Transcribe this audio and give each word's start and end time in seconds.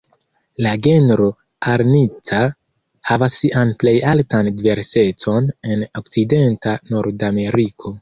La 0.65 0.69
genro 0.85 1.27
"Arnica"havas 1.73 3.37
sian 3.43 3.75
plej 3.85 3.95
altan 4.15 4.53
diversecon 4.65 5.53
en 5.77 5.89
okcidenta 6.05 6.79
Nordameriko. 6.95 7.99